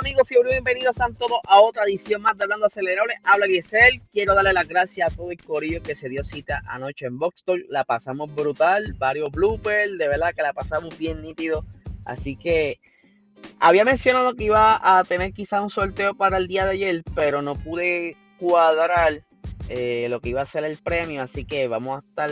[0.00, 3.14] Amigos, fiebre, bienvenidos a todos a otra edición más de Hablando Acelerable.
[3.24, 7.06] Habla Giselle, quiero darle las gracias a todo el corillo que se dio cita anoche
[7.06, 7.66] en Boxstore.
[7.68, 11.64] La pasamos brutal, varios bloopers, de verdad que la pasamos bien nítido.
[12.04, 12.78] Así que
[13.58, 17.42] había mencionado que iba a tener quizá un sorteo para el día de ayer, pero
[17.42, 19.24] no pude cuadrar
[19.68, 22.30] eh, lo que iba a ser el premio, así que vamos a estar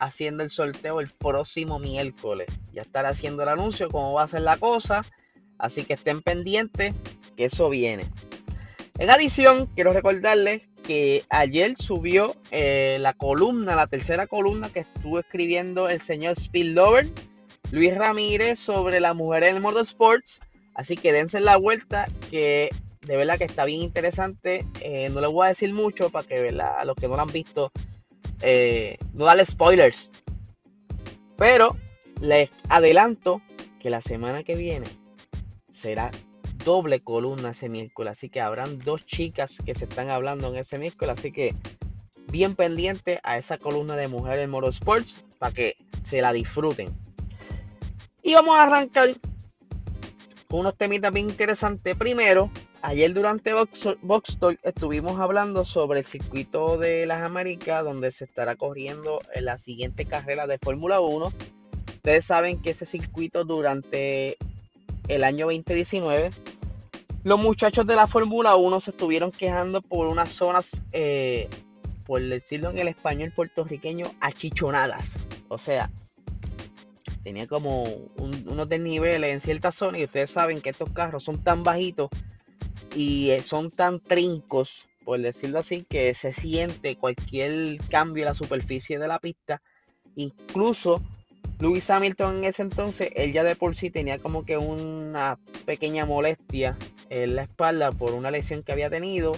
[0.00, 2.48] haciendo el sorteo el próximo miércoles.
[2.74, 5.02] Ya estar haciendo el anuncio, cómo va a ser la cosa.
[5.58, 6.94] Así que estén pendientes
[7.36, 8.04] que eso viene.
[8.98, 15.18] En adición, quiero recordarles que ayer subió eh, la columna, la tercera columna que estuvo
[15.18, 17.06] escribiendo el señor Spillover,
[17.72, 20.40] Luis Ramírez, sobre la mujer en el motorsports.
[20.74, 22.70] Así que dense la vuelta, que
[23.06, 24.64] de verdad que está bien interesante.
[24.80, 27.32] Eh, no les voy a decir mucho para que a los que no lo han
[27.32, 27.72] visto,
[28.40, 30.10] eh, no darle spoilers.
[31.36, 31.76] Pero
[32.20, 33.42] les adelanto
[33.78, 34.86] que la semana que viene
[35.76, 36.10] será
[36.64, 38.12] doble columna ese miércoles.
[38.12, 41.18] Así que habrán dos chicas que se están hablando en ese miércoles.
[41.18, 41.54] Así que
[42.28, 46.88] bien pendiente a esa columna de Mujeres en Motorsports para que se la disfruten.
[48.22, 49.08] Y vamos a arrancar
[50.48, 51.96] con unos temitas bien interesantes.
[51.96, 52.50] Primero,
[52.82, 59.20] ayer durante Box, estuvimos hablando sobre el circuito de las Américas, donde se estará corriendo
[59.34, 61.32] en la siguiente carrera de Fórmula 1.
[61.94, 64.36] Ustedes saben que ese circuito durante
[65.08, 66.30] el año 2019,
[67.24, 71.48] los muchachos de la Fórmula 1 se estuvieron quejando por unas zonas, eh,
[72.04, 75.18] por decirlo en el español puertorriqueño, achichonadas.
[75.48, 75.90] O sea,
[77.24, 77.84] tenía como
[78.18, 82.10] unos desniveles en ciertas zonas y ustedes saben que estos carros son tan bajitos
[82.94, 88.34] y eh, son tan trincos, por decirlo así, que se siente cualquier cambio en la
[88.34, 89.60] superficie de la pista.
[90.14, 91.02] Incluso
[91.58, 96.04] Lewis Hamilton en ese entonces, él ya de por sí tenía como que una pequeña
[96.04, 96.76] molestia
[97.08, 99.32] en la espalda por una lesión que había tenido.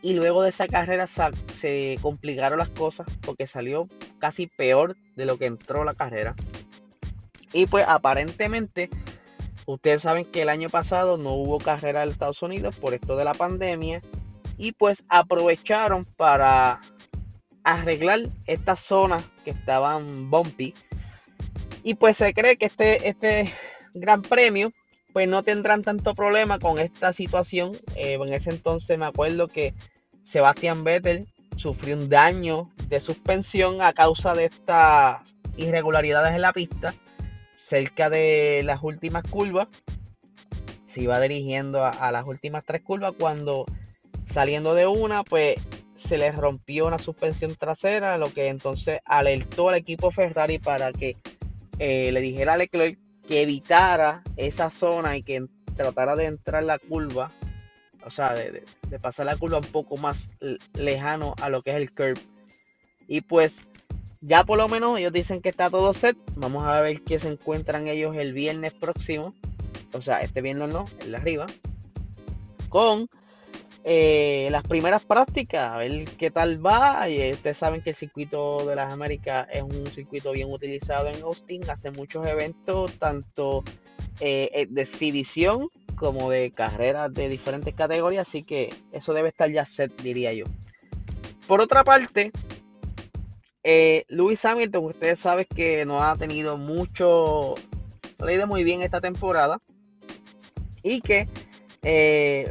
[0.00, 3.88] Y luego de esa carrera se complicaron las cosas porque salió
[4.20, 6.36] casi peor de lo que entró la carrera.
[7.52, 8.88] Y pues aparentemente,
[9.66, 13.24] ustedes saben que el año pasado no hubo carrera en Estados Unidos por esto de
[13.24, 14.02] la pandemia.
[14.56, 16.80] Y pues aprovecharon para
[17.64, 20.74] arreglar estas zonas que estaban bumpy
[21.88, 23.50] y pues se cree que este, este
[23.94, 24.72] gran premio
[25.14, 27.72] pues no tendrán tanto problema con esta situación.
[27.96, 29.72] Eh, en ese entonces me acuerdo que
[30.22, 35.20] Sebastián Vettel sufrió un daño de suspensión a causa de estas
[35.56, 36.94] irregularidades en la pista
[37.56, 39.68] cerca de las últimas curvas.
[40.84, 43.64] Se iba dirigiendo a, las últimas tres curvas cuando
[44.26, 45.56] saliendo de una pues
[45.94, 51.16] se le rompió una suspensión trasera, lo que entonces alertó al equipo Ferrari para que
[51.78, 55.46] eh, le dijera a Leclerc que evitara esa zona y que
[55.76, 57.30] tratara de entrar la curva,
[58.04, 58.64] o sea, de,
[59.00, 60.30] pasar la curva un poco más
[60.74, 62.20] lejano a lo que es el curve.
[63.06, 63.62] Y pues
[64.20, 66.16] ya por lo menos ellos dicen que está todo set.
[66.34, 69.34] Vamos a ver qué se encuentran ellos el viernes próximo.
[69.92, 71.46] O sea, este viernes no, el de arriba.
[72.68, 73.08] Con
[73.90, 77.08] eh, las primeras prácticas, a ver qué tal va.
[77.08, 81.22] Y ustedes saben que el circuito de las Américas es un circuito bien utilizado en
[81.22, 83.64] Austin, hace muchos eventos, tanto
[84.20, 89.50] eh, eh, de exhibición como de carreras de diferentes categorías, así que eso debe estar
[89.50, 90.44] ya set, diría yo.
[91.46, 92.30] Por otra parte,
[93.62, 97.54] eh, Lewis Hamilton, ustedes saben que no ha tenido mucho,
[98.22, 99.62] le ha ido muy bien esta temporada
[100.82, 101.26] y que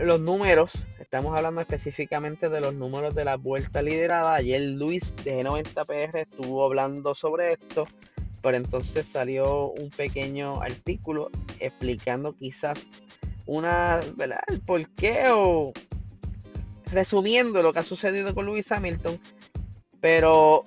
[0.02, 4.36] los números Estamos hablando específicamente de los números de la vuelta liderada.
[4.36, 7.88] Ayer Luis de G90PR estuvo hablando sobre esto,
[8.42, 11.32] pero entonces salió un pequeño artículo
[11.62, 12.88] explicando quizás
[13.46, 14.42] una, ¿verdad?
[14.48, 15.72] El por qué o
[16.92, 19.18] resumiendo lo que ha sucedido con Luis Hamilton,
[20.02, 20.64] pero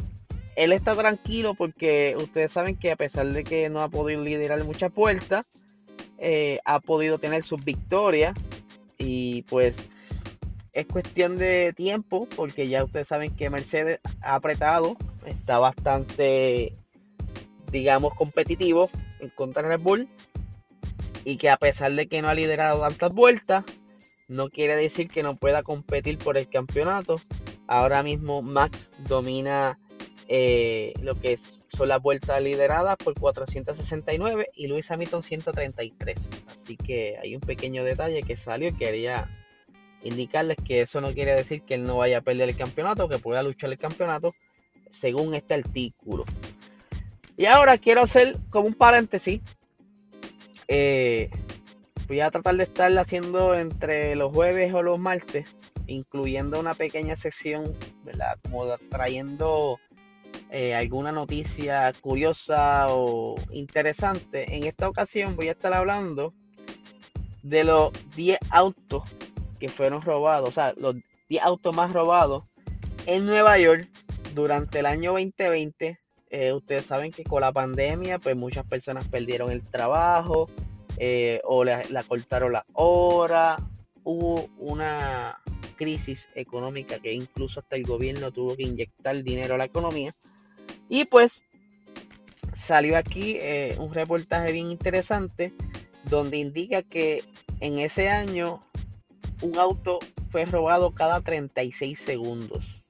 [0.56, 4.64] él está tranquilo porque ustedes saben que a pesar de que no ha podido liderar
[4.64, 5.44] muchas vueltas,
[6.16, 8.32] eh, ha podido tener sus victorias
[8.96, 9.84] y pues
[10.72, 14.96] es cuestión de tiempo porque ya ustedes saben que Mercedes ha apretado,
[15.26, 16.74] está bastante,
[17.70, 18.88] digamos, competitivo
[19.20, 20.08] en contra de Red Bull
[21.24, 23.64] y que a pesar de que no ha liderado tantas vueltas,
[24.28, 27.20] no quiere decir que no pueda competir por el campeonato.
[27.66, 29.78] Ahora mismo Max domina
[30.28, 36.30] eh, lo que son las vueltas lideradas por 469 y Luis Hamilton 133.
[36.52, 39.28] Así que hay un pequeño detalle que salió y quería
[40.02, 43.18] indicarles que eso no quiere decir que él no vaya a perder el campeonato, que
[43.18, 44.34] pueda luchar el campeonato,
[44.90, 46.24] según este artículo.
[47.36, 49.40] Y ahora quiero hacer como un paréntesis,
[50.68, 51.30] eh,
[52.06, 55.46] voy a tratar de estar haciendo entre los jueves o los martes,
[55.86, 58.38] incluyendo una pequeña sección, ¿verdad?
[58.42, 59.78] Como trayendo
[60.50, 64.56] eh, alguna noticia curiosa o interesante.
[64.56, 66.34] En esta ocasión voy a estar hablando
[67.42, 69.04] de los 10 autos
[69.60, 70.96] que fueron robados, o sea, los
[71.28, 72.44] 10 autos más robados
[73.06, 73.88] en Nueva York
[74.34, 75.98] durante el año 2020.
[76.32, 80.48] Eh, ustedes saben que con la pandemia, pues muchas personas perdieron el trabajo
[80.96, 83.58] eh, o la, cortaron la hora.
[84.02, 85.38] Hubo una
[85.76, 90.12] crisis económica que incluso hasta el gobierno tuvo que inyectar dinero a la economía.
[90.88, 91.42] Y pues
[92.54, 95.52] salió aquí eh, un reportaje bien interesante
[96.04, 97.24] donde indica que
[97.60, 98.62] en ese año
[99.42, 99.98] un auto
[100.30, 102.84] fue robado cada 36 segundos.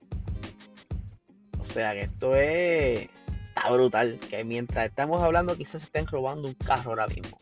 [1.61, 3.09] O sea que esto es.
[3.47, 4.19] Está brutal.
[4.19, 7.37] Que mientras estamos hablando, quizás se estén robando un carro ahora mismo.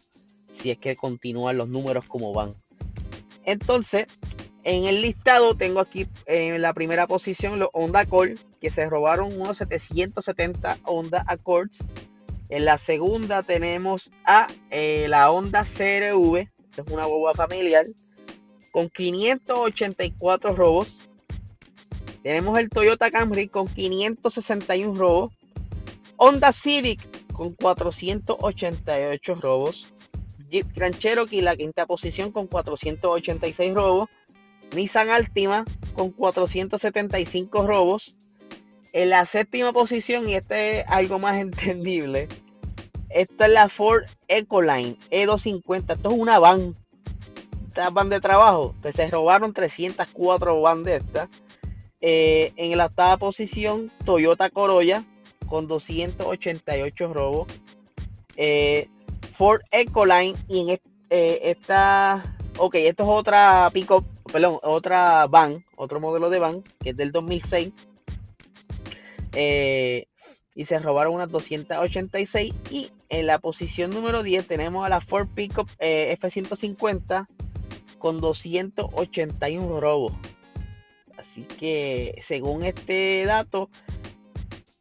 [0.51, 2.55] Si es que continúan los números como van.
[3.45, 4.07] Entonces,
[4.65, 9.41] en el listado tengo aquí en la primera posición los Honda Accord, que se robaron
[9.41, 11.89] unos 770 Honda Accords.
[12.51, 17.87] En la segunda tenemos a eh, la Honda CRV, es una boba familiar,
[18.79, 21.01] con 584 robos.
[22.23, 25.35] Tenemos el Toyota Camry con 561 robos.
[26.17, 27.01] Honda Civic
[27.33, 29.93] con 488 robos.
[30.49, 34.09] Jeep Grand Cherokee la quinta posición con 486 robos.
[34.77, 35.65] Nissan Altima
[35.95, 38.15] con 475 robos.
[38.93, 42.29] En la séptima posición, y este es algo más entendible,
[43.09, 45.97] esta es la Ford Ecoline E250.
[45.97, 46.77] Esto es una van.
[47.79, 48.75] Esta van de trabajo.
[48.83, 51.29] Pues se robaron 304 van de estas.
[52.01, 55.05] Eh, en la octava posición, Toyota Corolla
[55.47, 57.47] con 288 robos.
[58.37, 58.89] Eh,
[59.33, 60.81] Ford Ecoline y en
[61.11, 66.91] eh, esta, ok, esto es otra pico, perdón, otra van, otro modelo de van que
[66.91, 67.71] es del 2006.
[70.57, 75.29] y se robaron unas 286 y en la posición número 10 tenemos a la Ford
[75.33, 77.29] Pickup F-150
[77.99, 80.13] con 281 robos.
[81.17, 83.71] Así que según este dato,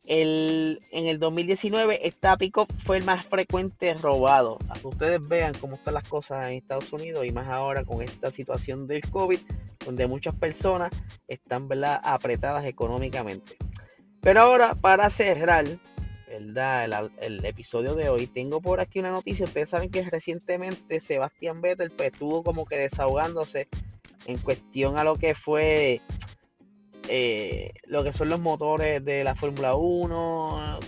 [0.07, 4.57] el, en el 2019 esta pickup fue el más frecuente robado.
[4.83, 8.87] Ustedes vean cómo están las cosas en Estados Unidos y más ahora con esta situación
[8.87, 9.39] del COVID,
[9.85, 10.91] donde muchas personas
[11.27, 11.67] están
[12.03, 13.57] apretadas económicamente.
[14.21, 15.65] Pero ahora, para cerrar,
[16.39, 17.09] ¿verdad?
[17.19, 18.27] El, episodio de hoy.
[18.27, 19.45] Tengo por aquí una noticia.
[19.45, 23.67] Ustedes saben que recientemente Sebastián Vettel pues, estuvo como que desahogándose
[24.25, 26.01] en cuestión a lo que fue
[27.07, 30.79] eh, lo que son los motores de la Fórmula 1,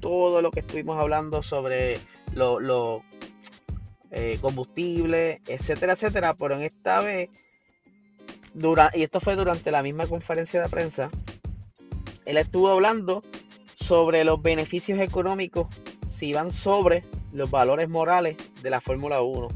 [0.00, 1.98] todo lo que estuvimos hablando sobre
[2.32, 3.02] los lo,
[4.10, 6.34] eh, combustibles, etcétera, etcétera.
[6.34, 7.30] Pero en esta vez,
[8.54, 11.10] dura, y esto fue durante la misma conferencia de prensa,
[12.24, 13.22] él estuvo hablando
[13.88, 15.66] sobre los beneficios económicos
[16.10, 19.48] si van sobre los valores morales de la Fórmula 1.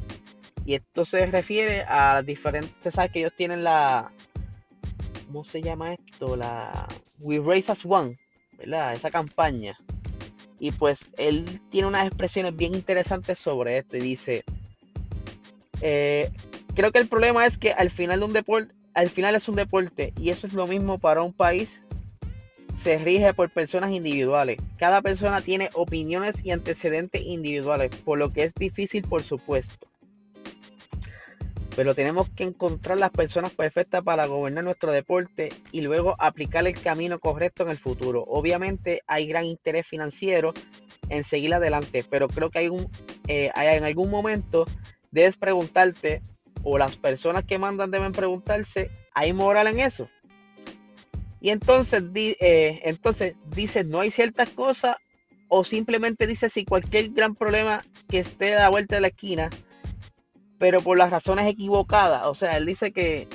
[0.65, 4.11] Y esto se refiere a las diferentes, usted sabe que ellos tienen la,
[5.27, 6.35] ¿cómo se llama esto?
[6.35, 6.89] La
[7.21, 8.19] We Race as One,
[8.57, 8.95] ¿verdad?
[8.95, 9.79] Esa campaña.
[10.59, 14.45] Y pues él tiene unas expresiones bien interesantes sobre esto y dice,
[15.83, 16.31] eh,
[16.75, 19.57] creo que el problema es que al final de un deporte, al final es un
[19.57, 21.85] deporte y eso es lo mismo para un país
[22.83, 24.57] se rige por personas individuales.
[24.77, 29.87] Cada persona tiene opiniones y antecedentes individuales, por lo que es difícil, por supuesto.
[31.77, 36.79] Pero tenemos que encontrar las personas perfectas para gobernar nuestro deporte y luego aplicar el
[36.79, 38.25] camino correcto en el futuro.
[38.27, 40.53] Obviamente hay gran interés financiero
[41.09, 42.91] en seguir adelante, pero creo que hay un,
[43.29, 44.67] eh, en algún momento
[45.13, 46.21] debes preguntarte,
[46.65, 50.09] o las personas que mandan deben preguntarse, ¿hay moral en eso?
[51.43, 54.97] Y entonces, eh, entonces dice, no hay ciertas cosas
[55.49, 59.51] o simplemente dice si cualquier gran problema que esté a la vuelta de la esquina,
[60.59, 62.27] pero por las razones equivocadas.
[62.27, 63.27] O sea, él dice que,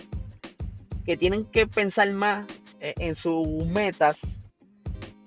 [1.05, 2.47] que tienen que pensar más
[2.79, 4.39] eh, en sus metas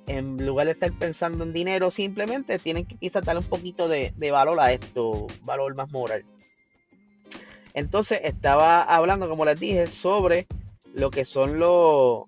[0.07, 4.15] en lugar de estar pensando en dinero, simplemente tienen que quizás darle un poquito de,
[4.17, 6.25] de valor a esto, valor más moral.
[7.75, 10.47] Entonces estaba hablando, como les dije, sobre
[10.95, 12.25] lo que son los,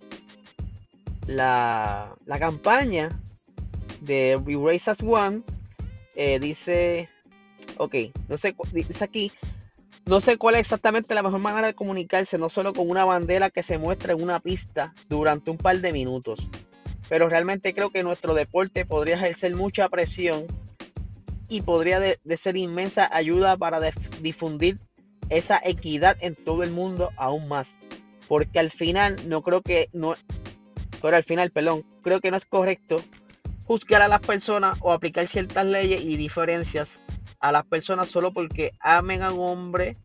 [1.26, 3.11] la, campaña
[4.00, 5.43] de We Race as One
[6.14, 7.09] eh, dice,
[7.76, 7.95] ok,
[8.29, 9.33] no sé, dice aquí,
[10.05, 13.50] no sé cuál es exactamente la mejor manera de comunicarse, no solo con una bandera
[13.50, 16.49] que se muestra en una pista durante un par de minutos,
[17.09, 20.47] pero realmente creo que nuestro deporte podría ejercer mucha presión
[21.49, 23.79] y podría de, ser inmensa ayuda para
[24.21, 24.79] difundir
[25.29, 27.79] esa equidad en todo el mundo aún más.
[28.26, 30.14] Porque al final no creo que no
[31.02, 33.02] pero al final, perdón, creo que no es correcto
[33.66, 37.00] juzgar a las personas o aplicar ciertas leyes y diferencias
[37.40, 39.97] a las personas solo porque amen a un hombre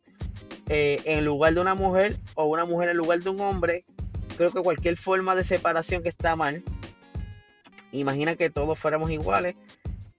[0.67, 3.85] eh, en lugar de una mujer o una mujer en lugar de un hombre.
[4.37, 6.63] Creo que cualquier forma de separación que está mal,
[7.91, 9.55] imagina que todos fuéramos iguales,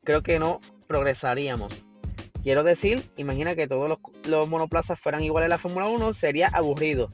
[0.05, 1.73] creo que no progresaríamos.
[2.43, 6.49] Quiero decir, imagina que todos los, los monoplazas fueran iguales a la Fórmula 1, sería
[6.49, 7.11] aburrido.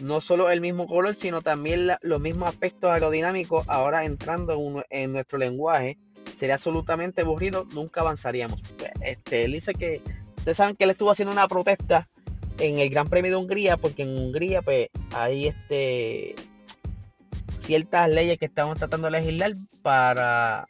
[0.00, 5.38] No solo el mismo color, sino también los mismos aspectos aerodinámicos ahora entrando en, nuestro
[5.38, 5.98] lenguaje.
[6.34, 8.62] Sería absolutamente aburrido, nunca avanzaríamos.
[8.78, 10.02] Pues, este, él dice que,
[10.38, 12.08] ustedes saben que él estuvo haciendo una protesta
[12.58, 16.34] en el Gran Premio de Hungría, porque en Hungría pues hay este
[17.58, 19.52] ciertas leyes que estamos tratando de legislar
[19.82, 20.66] para,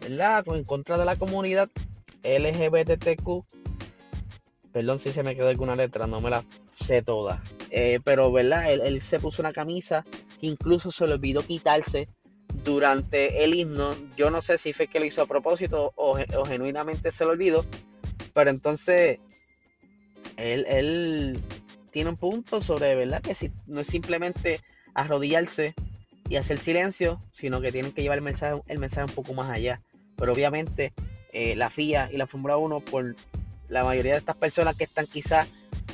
[0.00, 0.44] ¿verdad?
[0.48, 1.68] En contra de la comunidad
[2.22, 3.44] LGBTQ.
[4.72, 6.44] Perdón si se me quedó alguna letra, no me la
[6.78, 7.42] sé toda.
[7.70, 8.72] Eh, pero, ¿verdad?
[8.72, 10.04] Él, se puso una camisa
[10.40, 12.08] que incluso se le olvidó quitarse
[12.64, 13.94] durante el himno.
[14.16, 17.32] Yo no sé si fue que lo hizo a propósito o, o genuinamente se lo
[17.32, 17.64] olvidó.
[18.32, 19.18] Pero entonces
[20.36, 21.40] él,
[21.90, 23.22] tiene un punto sobre, ¿verdad?
[23.22, 24.60] Que si, no es simplemente
[24.94, 25.74] arrodillarse
[26.28, 29.50] y hacer silencio, sino que tienen que llevar el mensaje, el mensaje un poco más
[29.50, 29.80] allá.
[30.16, 30.92] Pero obviamente
[31.32, 33.16] eh, la FIA y la Fórmula 1, por
[33.68, 35.48] la mayoría de estas personas que están quizás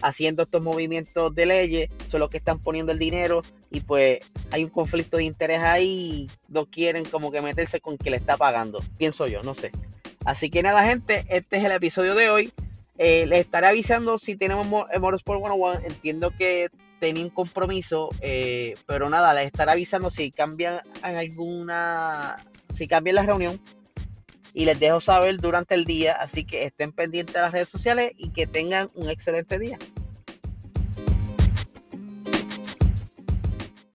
[0.05, 4.21] haciendo estos movimientos de leyes, son los que están poniendo el dinero y pues
[4.51, 8.37] hay un conflicto de interés ahí, no quieren como que meterse con quien le está
[8.37, 9.73] pagando, pienso yo, no sé.
[10.25, 12.53] Así que nada gente, este es el episodio de hoy.
[12.97, 15.87] Eh, les estaré avisando si tenemos Motorsport 101.
[15.87, 16.69] Entiendo que
[17.01, 22.37] tenía un compromiso, eh, pero nada, les estaré avisando si cambian alguna,
[22.71, 23.61] si cambian la reunión
[24.55, 26.15] y les dejo saber durante el día.
[26.15, 29.79] Así que estén pendientes de las redes sociales y que tengan un excelente día.